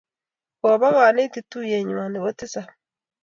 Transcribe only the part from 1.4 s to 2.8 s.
tuyeng'wa nebo tisap